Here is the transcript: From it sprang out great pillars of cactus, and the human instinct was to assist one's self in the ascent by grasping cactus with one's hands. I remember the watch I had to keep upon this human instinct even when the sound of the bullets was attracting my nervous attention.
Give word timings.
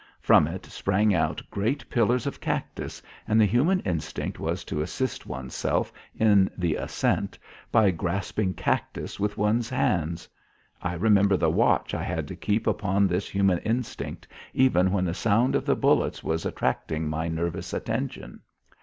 From 0.19 0.47
it 0.47 0.65
sprang 0.65 1.13
out 1.13 1.43
great 1.51 1.87
pillars 1.87 2.25
of 2.25 2.41
cactus, 2.41 3.03
and 3.27 3.39
the 3.39 3.45
human 3.45 3.81
instinct 3.81 4.39
was 4.39 4.63
to 4.63 4.81
assist 4.81 5.27
one's 5.27 5.53
self 5.53 5.93
in 6.15 6.49
the 6.57 6.73
ascent 6.75 7.37
by 7.71 7.91
grasping 7.91 8.55
cactus 8.55 9.19
with 9.19 9.37
one's 9.37 9.69
hands. 9.69 10.27
I 10.81 10.95
remember 10.95 11.37
the 11.37 11.51
watch 11.51 11.93
I 11.93 12.01
had 12.01 12.27
to 12.29 12.35
keep 12.35 12.65
upon 12.65 13.05
this 13.05 13.29
human 13.29 13.59
instinct 13.59 14.27
even 14.55 14.91
when 14.91 15.05
the 15.05 15.13
sound 15.13 15.53
of 15.55 15.67
the 15.67 15.75
bullets 15.75 16.23
was 16.23 16.47
attracting 16.47 17.07
my 17.07 17.27
nervous 17.27 17.71
attention. 17.71 18.39